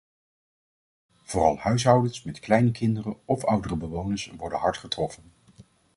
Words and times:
Vooral 1.23 1.57
huishoudens 1.59 2.23
met 2.23 2.39
kleine 2.39 2.71
kinderen 2.71 3.17
of 3.25 3.43
oudere 3.45 3.75
bewoners 3.75 4.25
worden 4.37 4.59
hard 4.59 4.77
getroffen. 4.77 5.33